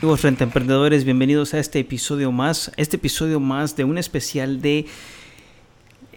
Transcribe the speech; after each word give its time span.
Amigos 0.00 0.24
Emprendedores, 0.24 1.02
bienvenidos 1.02 1.54
a 1.54 1.58
este 1.58 1.80
episodio 1.80 2.30
más, 2.30 2.70
este 2.76 2.98
episodio 2.98 3.40
más 3.40 3.74
de 3.74 3.82
un 3.82 3.98
especial 3.98 4.62
de 4.62 4.86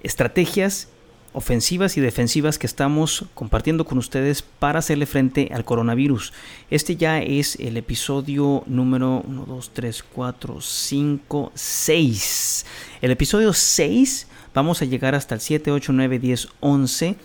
estrategias 0.03 0.87
ofensivas 1.33 1.97
y 1.97 2.01
defensivas 2.01 2.59
que 2.59 2.67
estamos 2.67 3.25
compartiendo 3.33 3.83
con 3.85 3.97
ustedes 3.97 4.43
para 4.43 4.77
hacerle 4.77 5.07
frente 5.07 5.49
al 5.51 5.65
coronavirus. 5.65 6.31
Este 6.69 6.95
ya 6.95 7.23
es 7.23 7.55
el 7.55 7.75
episodio 7.75 8.61
número 8.67 9.23
1, 9.25 9.45
2, 9.47 9.71
3, 9.73 10.03
4, 10.13 10.61
5, 10.61 11.51
6. 11.55 12.65
El 13.01 13.09
episodio 13.09 13.51
6 13.51 14.27
vamos 14.53 14.83
a 14.83 14.85
llegar 14.85 15.15
hasta 15.15 15.33
el 15.33 15.41
7, 15.41 15.71
8, 15.71 15.91
9, 15.91 16.19
10, 16.19 16.49
11 16.59 17.15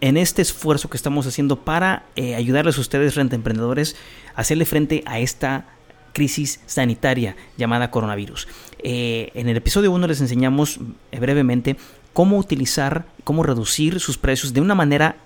en 0.00 0.16
este 0.16 0.42
esfuerzo 0.42 0.90
que 0.90 0.96
estamos 0.96 1.26
haciendo 1.26 1.56
para 1.64 2.04
eh, 2.16 2.34
ayudarles 2.34 2.78
a 2.78 2.80
ustedes, 2.80 3.14
renta 3.14 3.36
emprendedores, 3.36 3.96
a 4.34 4.42
hacerle 4.42 4.64
frente 4.64 5.02
a 5.06 5.18
esta 5.18 5.66
crisis 6.12 6.60
sanitaria 6.66 7.36
llamada 7.56 7.90
coronavirus. 7.90 8.48
Eh, 8.80 9.30
en 9.34 9.48
el 9.48 9.56
episodio 9.56 9.92
1 9.92 10.06
les 10.06 10.20
enseñamos 10.20 10.78
eh, 11.10 11.20
brevemente 11.20 11.76
cómo 12.12 12.36
utilizar, 12.36 13.06
cómo 13.24 13.42
reducir 13.42 14.00
sus 14.00 14.18
precios 14.18 14.52
de 14.52 14.60
una 14.60 14.74
manera 14.74 15.16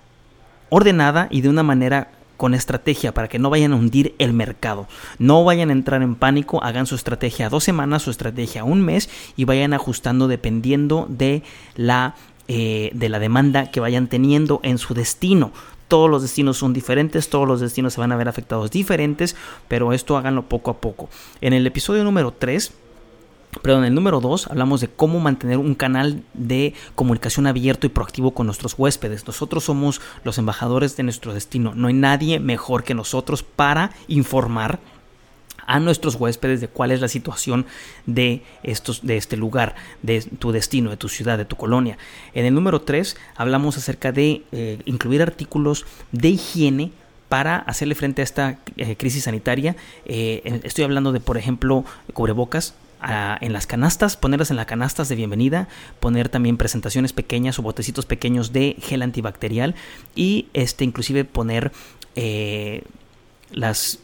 ordenada 0.69 1.27
y 1.29 1.41
de 1.41 1.49
una 1.49 1.63
manera 1.63 2.11
con 2.37 2.53
estrategia 2.53 3.13
para 3.13 3.27
que 3.27 3.39
no 3.39 3.49
vayan 3.49 3.73
a 3.73 3.75
hundir 3.75 4.15
el 4.19 4.31
mercado. 4.31 4.87
No 5.17 5.43
vayan 5.43 5.69
a 5.69 5.73
entrar 5.73 6.03
en 6.03 6.15
pánico, 6.15 6.63
hagan 6.63 6.85
su 6.85 6.95
estrategia 6.95 7.47
a 7.47 7.49
dos 7.49 7.63
semanas, 7.63 8.03
su 8.03 8.11
estrategia 8.11 8.61
a 8.61 8.63
un 8.63 8.81
mes 8.81 9.09
y 9.35 9.45
vayan 9.45 9.73
ajustando 9.73 10.27
dependiendo 10.27 11.07
de 11.09 11.41
la 11.75 12.15
eh, 12.47 12.91
de 12.93 13.09
la 13.09 13.19
demanda 13.19 13.71
que 13.71 13.79
vayan 13.79 14.07
teniendo 14.07 14.59
en 14.63 14.77
su 14.77 14.93
destino. 14.93 15.51
Todos 15.87 16.09
los 16.09 16.21
destinos 16.21 16.57
son 16.57 16.73
diferentes, 16.73 17.29
todos 17.29 17.47
los 17.47 17.61
destinos 17.61 17.93
se 17.93 18.01
van 18.01 18.11
a 18.11 18.17
ver 18.17 18.27
afectados 18.27 18.71
diferentes, 18.71 19.35
pero 19.67 19.93
esto 19.93 20.17
háganlo 20.17 20.43
poco 20.43 20.71
a 20.71 20.81
poco. 20.81 21.09
En 21.39 21.53
el 21.53 21.65
episodio 21.65 22.03
número 22.03 22.31
3, 22.31 22.73
Perdón, 23.61 23.83
en 23.83 23.87
el 23.87 23.95
número 23.95 24.19
2 24.19 24.47
hablamos 24.47 24.81
de 24.81 24.87
cómo 24.87 25.19
mantener 25.19 25.57
un 25.57 25.73
canal 25.73 26.23
de 26.33 26.73
comunicación 26.95 27.47
abierto 27.47 27.87
y 27.87 27.89
proactivo 27.89 28.31
con 28.31 28.45
nuestros 28.45 28.75
huéspedes. 28.77 29.25
Nosotros 29.25 29.63
somos 29.63 30.01
los 30.23 30.37
embajadores 30.37 30.95
de 30.97 31.03
nuestro 31.03 31.33
destino. 31.33 31.73
No 31.73 31.87
hay 31.87 31.93
nadie 31.93 32.39
mejor 32.39 32.83
que 32.83 32.93
nosotros 32.93 33.43
para 33.43 33.91
informar 34.07 34.79
a 35.65 35.79
nuestros 35.79 36.15
huéspedes 36.15 36.61
de 36.61 36.67
cuál 36.67 36.91
es 36.91 37.01
la 37.01 37.07
situación 37.07 37.65
de 38.05 38.41
estos 38.63 39.05
de 39.05 39.17
este 39.17 39.35
lugar, 39.37 39.75
de 40.01 40.21
tu 40.21 40.51
destino, 40.51 40.89
de 40.89 40.97
tu 40.97 41.09
ciudad, 41.09 41.37
de 41.37 41.45
tu 41.45 41.55
colonia. 41.57 41.97
En 42.33 42.45
el 42.45 42.53
número 42.53 42.81
3 42.81 43.17
hablamos 43.35 43.77
acerca 43.77 44.11
de 44.11 44.43
eh, 44.51 44.79
incluir 44.85 45.21
artículos 45.21 45.85
de 46.11 46.29
higiene 46.29 46.91
para 47.27 47.57
hacerle 47.57 47.95
frente 47.95 48.21
a 48.21 48.23
esta 48.23 48.59
eh, 48.77 48.95
crisis 48.95 49.23
sanitaria. 49.25 49.75
Eh, 50.05 50.61
estoy 50.63 50.85
hablando 50.85 51.11
de, 51.11 51.19
por 51.19 51.37
ejemplo, 51.37 51.83
cubrebocas, 52.13 52.73
a- 53.01 53.37
en 53.41 53.51
las 53.53 53.67
canastas, 53.67 54.15
ponerlas 54.15 54.49
en 54.49 54.55
las 54.55 54.65
canastas 54.65 55.09
de 55.09 55.15
bienvenida, 55.15 55.67
poner 55.99 56.29
también 56.29 56.55
presentaciones 56.57 57.11
pequeñas 57.13 57.59
o 57.59 57.61
botecitos 57.61 58.05
pequeños 58.05 58.53
de 58.53 58.77
gel 58.79 59.01
antibacterial 59.01 59.75
y 60.15 60.47
este 60.53 60.83
inclusive 60.85 61.25
poner 61.25 61.71
las 63.51 63.99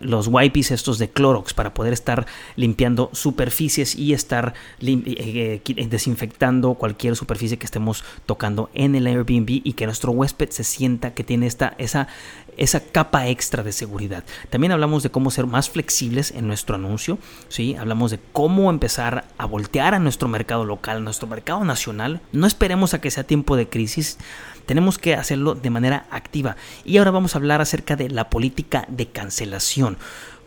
los 0.00 0.28
wipes 0.28 0.70
estos 0.70 0.98
de 0.98 1.10
Clorox 1.10 1.54
para 1.54 1.74
poder 1.74 1.92
estar 1.92 2.26
limpiando 2.56 3.10
superficies 3.12 3.94
y 3.94 4.12
estar 4.12 4.54
lim- 4.80 5.04
eh, 5.06 5.62
eh, 5.64 5.86
desinfectando 5.88 6.74
cualquier 6.74 7.16
superficie 7.16 7.58
que 7.58 7.66
estemos 7.66 8.04
tocando 8.26 8.70
en 8.74 8.94
el 8.94 9.06
Airbnb 9.06 9.62
y 9.64 9.72
que 9.74 9.86
nuestro 9.86 10.12
huésped 10.12 10.50
se 10.50 10.64
sienta 10.64 11.14
que 11.14 11.24
tiene 11.24 11.46
esta 11.46 11.74
esa 11.78 12.08
esa 12.56 12.80
capa 12.80 13.28
extra 13.28 13.62
de 13.62 13.70
seguridad. 13.72 14.24
También 14.48 14.72
hablamos 14.72 15.02
de 15.02 15.10
cómo 15.10 15.30
ser 15.30 15.46
más 15.46 15.68
flexibles 15.68 16.30
en 16.30 16.46
nuestro 16.46 16.76
anuncio, 16.76 17.18
¿sí? 17.48 17.76
Hablamos 17.78 18.10
de 18.10 18.18
cómo 18.32 18.70
empezar 18.70 19.26
a 19.36 19.44
voltear 19.44 19.92
a 19.92 19.98
nuestro 19.98 20.26
mercado 20.28 20.64
local, 20.64 20.96
a 20.96 21.00
nuestro 21.00 21.28
mercado 21.28 21.62
nacional. 21.64 22.22
No 22.32 22.46
esperemos 22.46 22.94
a 22.94 23.00
que 23.02 23.10
sea 23.10 23.24
tiempo 23.24 23.56
de 23.56 23.68
crisis, 23.68 24.16
tenemos 24.64 24.96
que 24.98 25.14
hacerlo 25.14 25.54
de 25.54 25.68
manera 25.70 26.06
activa. 26.10 26.56
Y 26.84 26.96
ahora 26.96 27.10
vamos 27.10 27.34
a 27.34 27.38
hablar 27.38 27.60
acerca 27.60 27.94
de 27.94 28.08
la 28.08 28.30
política 28.30 28.86
de 28.88 29.06
cancelación. 29.08 29.85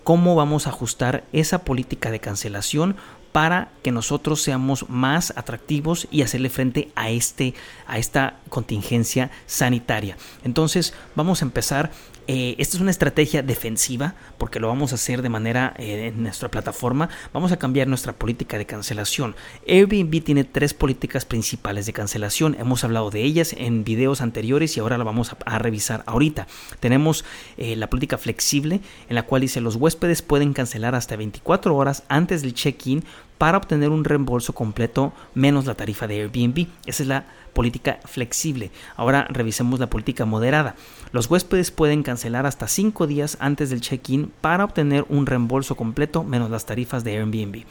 Cómo 0.04 0.36
vamos 0.36 0.66
a 0.66 0.72
ajustar 0.72 1.24
esa 1.32 1.60
política 1.60 2.12
de 2.12 2.20
cancelación 2.20 2.96
para 3.32 3.70
que 3.84 3.92
nosotros 3.92 4.42
seamos 4.42 4.90
más 4.90 5.34
atractivos 5.36 6.08
y 6.10 6.24
hacerle 6.24 6.50
frente 6.50 6.90
a 6.96 7.10
este 7.10 7.54
a 7.86 8.00
esta 8.00 8.40
contingencia 8.50 9.30
sanitaria. 9.46 10.18
Entonces, 10.44 10.94
vamos 11.16 11.42
a 11.42 11.46
empezar 11.46 11.92
eh, 12.32 12.54
esta 12.60 12.78
es 12.78 12.82
una 12.82 12.92
estrategia 12.92 13.42
defensiva 13.42 14.14
porque 14.38 14.60
lo 14.60 14.68
vamos 14.68 14.92
a 14.92 14.96
hacer 14.96 15.24
de 15.24 15.30
manera 15.30 15.74
eh, 15.80 16.12
en 16.14 16.22
nuestra 16.22 16.52
plataforma. 16.52 17.10
Vamos 17.34 17.52
a 17.52 17.58
cambiar 17.58 17.88
nuestra 17.88 18.14
política 18.14 18.60
de 18.60 18.68
cancelación. 18.68 19.36
Airbnb 19.68 20.24
tiene 20.24 20.44
tres 20.44 20.76
políticas 20.76 21.26
principales 21.26 21.88
de 21.88 21.94
cancelación. 21.94 22.56
Hemos 22.60 22.84
hablado 22.84 23.10
de 23.10 23.24
ellas 23.24 23.56
en 23.58 23.84
videos 23.84 24.22
anteriores 24.22 24.78
y 24.78 24.80
ahora 24.80 25.00
la 25.00 25.06
vamos 25.06 25.36
a, 25.44 25.58
revisar 25.58 26.04
ahorita. 26.06 26.46
Tenemos 26.80 27.26
eh, 27.58 27.76
la 27.76 27.90
política 27.90 28.20
flexible 28.20 28.80
en 29.10 29.16
la 29.16 29.24
cual 29.24 29.42
dice 29.42 29.60
los 29.60 29.78
huéspedes 29.78 30.22
pueden 30.22 30.54
cancelar 30.54 30.94
hasta 30.94 31.16
24 31.16 31.76
horas 31.76 32.04
antes 32.10 32.44
del 32.44 32.54
check-in 32.54 33.06
para 33.40 33.58
obtener 33.58 33.90
un 33.90 34.04
reembolso 34.04 34.54
completo 34.54 35.14
menos 35.34 35.66
la 35.66 35.74
tarifa 35.74 36.06
de 36.06 36.22
Airbnb. 36.22 36.68
Esa 36.86 37.04
es 37.04 37.10
la 37.10 37.26
política 37.54 38.00
flexible. 38.06 38.70
Ahora 38.96 39.26
revisemos 39.30 39.80
la 39.80 39.90
política 39.90 40.26
moderada. 40.26 40.76
Los 41.14 41.32
huéspedes 41.32 41.72
pueden 41.72 42.04
cancelar 42.04 42.46
hasta 42.46 42.68
5 42.68 43.08
días 43.08 43.38
antes 43.40 43.70
del 43.70 43.82
check-in 43.82 44.32
para 44.42 44.66
obtener 44.66 45.06
un 45.08 45.26
reembolso 45.26 45.76
completo 45.76 46.24
menos 46.24 46.52
las 46.52 46.66
tarifas 46.66 47.04
de 47.04 47.18
Airbnb. 47.18 47.64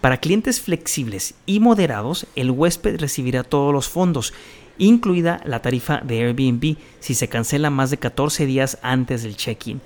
Para 0.00 0.18
clientes 0.18 0.60
flexibles 0.60 1.34
y 1.46 1.60
moderados, 1.60 2.26
el 2.34 2.50
huésped 2.50 3.00
recibirá 3.00 3.44
todos 3.44 3.72
los 3.72 3.88
fondos, 3.88 4.34
incluida 4.78 5.40
la 5.44 5.62
tarifa 5.62 5.98
de 5.98 6.24
Airbnb, 6.24 6.76
si 6.98 7.14
se 7.14 7.28
cancela 7.28 7.70
más 7.70 7.90
de 7.90 7.98
14 7.98 8.46
días 8.46 8.78
antes 8.82 9.22
del 9.22 9.36
check-in. 9.36 9.80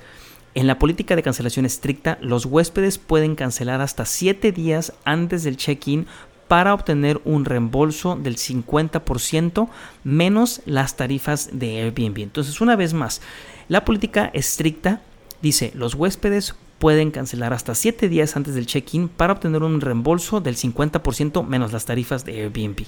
En 0.55 0.67
la 0.67 0.79
política 0.79 1.17
de 1.17 1.23
cancelación 1.23 1.65
estricta, 1.65 2.19
los 2.21 2.45
huéspedes 2.45 2.99
pueden 2.99 3.37
cancelar 3.37 3.81
hasta 3.81 4.05
7 4.05 4.53
días 4.53 4.93
antes 5.05 5.45
del 5.45 5.57
check-in 5.57 6.07
para 6.47 6.75
obtener 6.75 7.23
un 7.25 7.47
reembolso 7.47 8.17
del 8.17 8.37
50% 8.37 9.71
menos 10.05 10.61
las 10.67 10.97
tarifas 10.97 11.49
de 11.55 11.81
Airbnb. 11.81 12.19
Entonces, 12.19 12.61
una 12.61 12.77
vez 12.77 12.93
más, 12.93 13.23
la 13.69 13.87
política 13.87 14.31
estricta 14.35 15.01
dice, 15.41 15.73
los 15.75 15.95
huéspedes 15.95 16.55
pueden 16.83 17.13
cancelar 17.13 17.53
hasta 17.53 17.77
7 17.77 18.09
días 18.09 18.35
antes 18.35 18.57
del 18.57 18.67
check-in 18.67 19.07
para 19.09 19.35
obtener 19.35 19.63
un 19.63 19.81
reembolso 19.81 20.41
del 20.41 20.57
50% 20.57 21.47
menos 21.47 21.73
las 21.73 21.85
tarifas 21.85 22.25
de 22.25 22.43
Airbnb. 22.43 22.87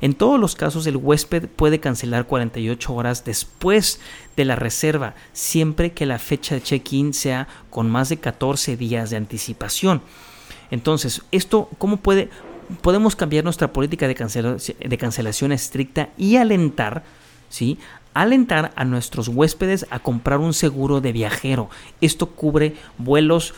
En 0.00 0.14
todos 0.14 0.40
los 0.40 0.54
casos, 0.56 0.86
el 0.86 0.96
huésped 0.96 1.46
puede 1.48 1.78
cancelar 1.78 2.26
48 2.26 2.94
horas 2.94 3.22
después 3.26 4.00
de 4.34 4.46
la 4.46 4.56
reserva, 4.56 5.14
siempre 5.34 5.92
que 5.92 6.06
la 6.06 6.18
fecha 6.18 6.54
de 6.54 6.62
check-in 6.62 7.12
sea 7.12 7.46
con 7.68 7.90
más 7.90 8.08
de 8.08 8.16
14 8.16 8.78
días 8.78 9.10
de 9.10 9.18
anticipación. 9.18 10.00
Entonces, 10.70 11.20
esto, 11.30 11.68
¿cómo 11.76 11.98
puede? 11.98 12.30
Podemos 12.80 13.14
cambiar 13.14 13.44
nuestra 13.44 13.74
política 13.74 14.08
de, 14.08 14.16
cancela- 14.16 14.56
de 14.56 14.96
cancelación 14.96 15.52
estricta 15.52 16.08
y 16.16 16.36
alentar, 16.36 17.04
¿sí? 17.50 17.76
Alentar 18.14 18.72
a 18.76 18.84
nuestros 18.84 19.26
huéspedes 19.26 19.86
a 19.90 19.98
comprar 19.98 20.38
un 20.38 20.54
seguro 20.54 21.00
de 21.00 21.10
viajero. 21.10 21.68
Esto 22.00 22.26
cubre 22.26 22.76
vuelos, 22.96 23.54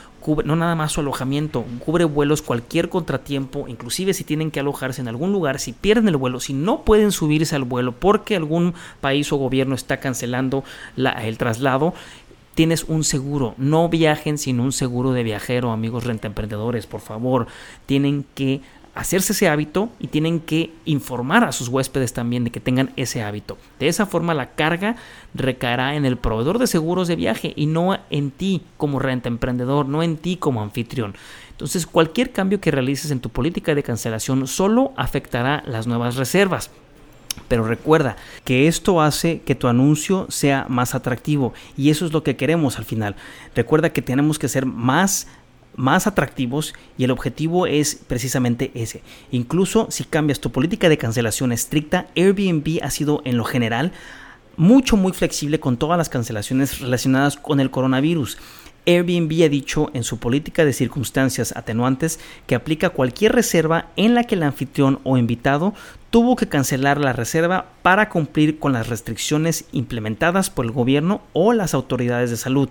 no 0.47 0.57
nada 0.57 0.75
más 0.75 0.93
su 0.93 1.01
alojamiento, 1.01 1.65
cubre 1.85 2.05
vuelos, 2.07 2.41
cualquier 2.41 2.89
contratiempo, 2.89 3.69
inclusive 3.69 4.15
si 4.15 4.25
tienen 4.25 4.51
que 4.51 4.61
alojarse 4.61 5.03
en 5.03 5.09
algún 5.09 5.31
lugar, 5.31 5.61
si 5.61 5.75
pierden 5.75 6.09
el 6.09 6.17
vuelo, 6.17 6.41
si 6.41 6.55
no 6.55 6.83
pueden 6.83 7.13
subirse 7.13 7.55
al 7.55 7.65
vuelo 7.65 7.93
porque 7.93 8.35
algún 8.35 8.73
país 9.03 9.31
o 9.31 9.37
gobierno 9.37 9.75
está 9.75 9.99
cancelando 9.99 10.65
la- 10.97 11.13
el 11.27 11.37
traslado, 11.37 11.93
tienes 12.55 12.85
un 12.85 13.05
seguro. 13.05 13.55
No 13.59 13.91
viajen 13.91 14.39
sin 14.39 14.59
un 14.61 14.73
seguro 14.73 15.13
de 15.13 15.23
viajero, 15.23 15.71
amigos 15.71 16.05
renta 16.05 16.29
emprendedores, 16.29 16.87
por 16.87 17.03
favor. 17.03 17.47
Tienen 17.85 18.25
que 18.35 18.63
hacerse 18.97 19.35
ese 19.35 19.49
hábito 19.49 19.91
y 20.01 20.09
tienen 20.09 20.41
que 20.41 20.73
informar 20.87 21.45
a 21.45 21.53
sus 21.53 21.69
huéspedes 21.69 22.15
también 22.15 22.45
de 22.45 22.51
que 22.51 22.61
tengan 22.61 22.93
ese 22.97 23.23
hábito. 23.23 23.59
De 23.79 23.89
esa 23.89 24.07
forma 24.07 24.33
la 24.33 24.51
carga 24.55 24.97
recaerá 25.35 25.95
en 25.97 26.07
el 26.07 26.17
proveedor 26.17 26.59
de 26.59 26.67
seguros 26.67 27.07
de 27.07 27.15
viaje 27.15 27.53
y 27.55 27.67
no 27.67 27.99
en 28.09 28.31
ti 28.31 28.63
como 28.79 28.99
renta 28.99 29.29
emprendedor, 29.29 29.87
no 29.87 30.03
en 30.03 30.17
ti 30.17 30.37
como 30.39 30.63
anfitrión. 30.63 31.15
Entonces 31.51 31.87
cualquier 31.87 32.33
cambio 32.33 32.59
que 32.59 32.71
realices 32.71 33.11
en 33.11 33.21
tu 33.21 33.29
política 33.29 33.75
de 33.75 33.83
cancelación 33.83 34.47
solo 34.47 34.93
afectará 34.97 35.63
las 35.67 35.87
nuevas 35.87 36.17
reservas. 36.17 36.71
Pero 37.49 37.67
recuerda 37.67 38.17
que 38.45 38.67
esto 38.67 39.03
hace 39.03 39.43
que 39.43 39.55
tu 39.55 39.69
anuncio 39.69 40.27
sea 40.31 40.65
más 40.71 40.95
atractivo 40.95 41.53
y 41.77 41.91
eso 41.91 42.07
es 42.07 42.13
lo 42.15 42.23
que 42.23 42.37
queremos 42.37 42.79
al 42.79 42.87
final. 42.87 43.15
Recuerda 43.55 43.93
que 43.93 44.01
tenemos 44.01 44.39
que 44.39 44.49
ser 44.49 44.65
más 44.65 45.29
más 45.77 46.07
atractivos 46.07 46.75
y 46.99 47.05
el 47.05 47.11
objetivo 47.11 47.67
es 47.67 47.95
precisamente 47.95 48.71
ese. 48.75 49.03
Incluso 49.31 49.87
si 49.91 50.05
cambias 50.05 50.41
tu 50.41 50.51
política 50.51 50.89
de 50.89 50.99
cancelación 50.99 51.53
estricta, 51.53 52.07
Airbnb 52.17 52.81
ha 52.83 52.91
sido 52.91 53.23
en 53.25 53.37
lo 53.37 53.45
general 53.45 53.93
mucho 54.57 54.97
muy 54.97 55.13
flexible 55.13 55.61
con 55.61 55.77
todas 55.77 55.99
las 55.99 56.09
cancelaciones 56.09 56.81
relacionadas 56.81 57.37
con 57.37 57.61
el 57.61 57.71
coronavirus. 57.71 58.39
Airbnb 58.87 59.45
ha 59.45 59.49
dicho 59.49 59.91
en 59.95 60.05
su 60.05 60.19
política 60.19 60.65
de 60.65 60.73
circunstancias 60.73 61.55
atenuantes 61.57 62.21
que 62.47 62.55
aplica 62.55 62.91
cualquier 62.91 63.33
reserva 63.33 63.91
en 63.97 64.15
la 64.15 64.25
que 64.25 64.37
el 64.37 64.45
anfitrión 64.45 65.01
o 65.03 65.19
invitado 65.19 65.75
tuvo 66.11 66.37
que 66.37 66.49
cancelar 66.49 66.99
la 66.99 67.13
reserva 67.13 67.67
para 67.83 68.09
cumplir 68.09 68.59
con 68.59 68.73
las 68.73 68.89
restricciones 68.89 69.67
implementadas 69.73 70.51
por 70.51 70.65
el 70.65 70.71
gobierno 70.71 71.21
o 71.33 71.53
las 71.53 71.75
autoridades 71.75 72.31
de 72.31 72.37
salud. 72.37 72.69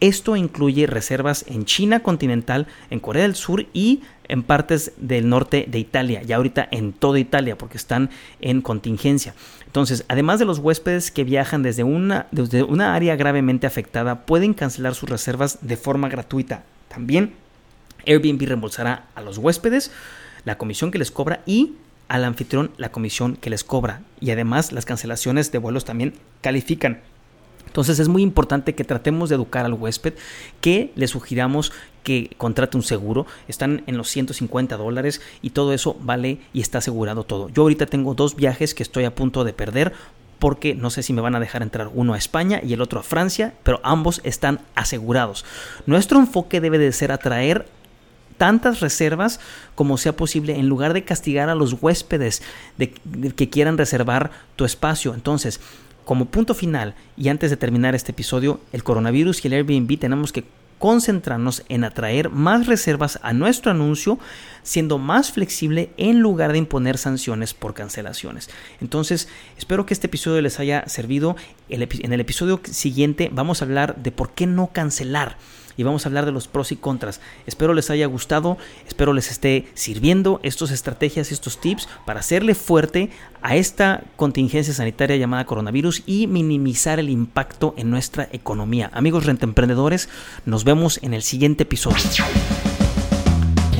Esto 0.00 0.34
incluye 0.34 0.88
reservas 0.88 1.44
en 1.46 1.64
China 1.64 2.00
continental, 2.00 2.66
en 2.90 2.98
Corea 2.98 3.22
del 3.22 3.36
Sur 3.36 3.66
y 3.72 4.02
en 4.32 4.42
partes 4.42 4.92
del 4.96 5.28
norte 5.28 5.66
de 5.68 5.78
Italia, 5.78 6.22
ya 6.22 6.36
ahorita 6.36 6.66
en 6.70 6.94
toda 6.94 7.18
Italia 7.18 7.58
porque 7.58 7.76
están 7.76 8.08
en 8.40 8.62
contingencia. 8.62 9.34
Entonces, 9.66 10.06
además 10.08 10.38
de 10.38 10.46
los 10.46 10.58
huéspedes 10.58 11.10
que 11.10 11.22
viajan 11.22 11.62
desde 11.62 11.84
una, 11.84 12.28
desde 12.30 12.62
una 12.62 12.94
área 12.94 13.14
gravemente 13.14 13.66
afectada, 13.66 14.24
pueden 14.24 14.54
cancelar 14.54 14.94
sus 14.94 15.10
reservas 15.10 15.58
de 15.60 15.76
forma 15.76 16.08
gratuita. 16.08 16.64
También 16.88 17.34
Airbnb 18.06 18.46
reembolsará 18.46 19.04
a 19.14 19.20
los 19.20 19.36
huéspedes 19.36 19.90
la 20.46 20.56
comisión 20.56 20.90
que 20.90 20.98
les 20.98 21.10
cobra 21.10 21.42
y 21.44 21.74
al 22.08 22.24
anfitrión 22.24 22.70
la 22.78 22.90
comisión 22.90 23.36
que 23.36 23.50
les 23.50 23.64
cobra. 23.64 24.00
Y 24.18 24.30
además 24.30 24.72
las 24.72 24.86
cancelaciones 24.86 25.52
de 25.52 25.58
vuelos 25.58 25.84
también 25.84 26.14
califican 26.40 27.02
entonces 27.72 27.98
es 27.98 28.08
muy 28.08 28.20
importante 28.20 28.74
que 28.74 28.84
tratemos 28.84 29.30
de 29.30 29.36
educar 29.36 29.64
al 29.64 29.72
huésped, 29.72 30.12
que 30.60 30.92
le 30.94 31.08
sugiramos 31.08 31.72
que 32.02 32.30
contrate 32.36 32.76
un 32.76 32.82
seguro, 32.82 33.26
están 33.48 33.82
en 33.86 33.96
los 33.96 34.10
150 34.10 34.76
dólares 34.76 35.22
y 35.40 35.50
todo 35.50 35.72
eso 35.72 35.96
vale 36.02 36.38
y 36.52 36.60
está 36.60 36.78
asegurado 36.78 37.24
todo. 37.24 37.48
Yo 37.48 37.62
ahorita 37.62 37.86
tengo 37.86 38.12
dos 38.12 38.36
viajes 38.36 38.74
que 38.74 38.82
estoy 38.82 39.04
a 39.04 39.14
punto 39.14 39.42
de 39.44 39.54
perder 39.54 39.94
porque 40.38 40.74
no 40.74 40.90
sé 40.90 41.02
si 41.02 41.14
me 41.14 41.22
van 41.22 41.34
a 41.34 41.40
dejar 41.40 41.62
entrar 41.62 41.88
uno 41.94 42.12
a 42.12 42.18
España 42.18 42.60
y 42.62 42.74
el 42.74 42.82
otro 42.82 43.00
a 43.00 43.04
Francia, 43.04 43.54
pero 43.62 43.80
ambos 43.84 44.20
están 44.22 44.60
asegurados. 44.74 45.46
Nuestro 45.86 46.18
enfoque 46.18 46.60
debe 46.60 46.76
de 46.76 46.92
ser 46.92 47.10
atraer 47.10 47.64
tantas 48.36 48.80
reservas 48.80 49.40
como 49.74 49.96
sea 49.96 50.14
posible 50.14 50.58
en 50.58 50.68
lugar 50.68 50.92
de 50.92 51.04
castigar 51.04 51.48
a 51.48 51.54
los 51.54 51.76
huéspedes 51.80 52.42
de, 52.76 52.90
que 52.90 53.48
quieran 53.48 53.78
reservar 53.78 54.30
tu 54.56 54.66
espacio. 54.66 55.14
Entonces, 55.14 55.58
como 56.04 56.26
punto 56.26 56.54
final 56.54 56.94
y 57.16 57.28
antes 57.28 57.50
de 57.50 57.56
terminar 57.56 57.94
este 57.94 58.12
episodio, 58.12 58.60
el 58.72 58.82
coronavirus 58.82 59.44
y 59.44 59.48
el 59.48 59.54
Airbnb 59.54 59.98
tenemos 59.98 60.32
que 60.32 60.44
concentrarnos 60.82 61.62
en 61.68 61.84
atraer 61.84 62.28
más 62.28 62.66
reservas 62.66 63.20
a 63.22 63.32
nuestro 63.32 63.70
anuncio, 63.70 64.18
siendo 64.64 64.98
más 64.98 65.30
flexible 65.30 65.90
en 65.96 66.18
lugar 66.18 66.50
de 66.50 66.58
imponer 66.58 66.98
sanciones 66.98 67.54
por 67.54 67.72
cancelaciones. 67.72 68.50
Entonces, 68.80 69.28
espero 69.56 69.86
que 69.86 69.94
este 69.94 70.08
episodio 70.08 70.42
les 70.42 70.58
haya 70.58 70.88
servido. 70.88 71.36
En 71.68 72.12
el 72.12 72.20
episodio 72.20 72.60
siguiente 72.64 73.30
vamos 73.32 73.62
a 73.62 73.64
hablar 73.64 73.94
de 74.02 74.10
por 74.10 74.32
qué 74.32 74.48
no 74.48 74.70
cancelar 74.72 75.36
y 75.76 75.82
vamos 75.82 76.04
a 76.04 76.08
hablar 76.08 76.26
de 76.26 76.32
los 76.32 76.48
pros 76.48 76.72
y 76.72 76.76
contras. 76.76 77.20
Espero 77.46 77.74
les 77.74 77.90
haya 77.90 78.06
gustado, 78.06 78.58
espero 78.86 79.12
les 79.12 79.30
esté 79.30 79.68
sirviendo 79.74 80.40
estas 80.42 80.70
estrategias 80.70 81.30
y 81.30 81.34
estos 81.34 81.60
tips 81.60 81.88
para 82.04 82.20
hacerle 82.20 82.54
fuerte 82.54 83.10
a 83.42 83.56
esta 83.56 84.04
contingencia 84.16 84.74
sanitaria 84.74 85.16
llamada 85.16 85.44
coronavirus 85.44 86.02
y 86.06 86.26
minimizar 86.26 86.98
el 86.98 87.10
impacto 87.10 87.74
en 87.76 87.90
nuestra 87.90 88.28
economía. 88.32 88.90
Amigos 88.94 89.26
rentemprendedores, 89.26 90.08
nos 90.44 90.64
vemos 90.64 91.00
en 91.02 91.14
el 91.14 91.22
siguiente 91.22 91.64
episodio. 91.64 91.98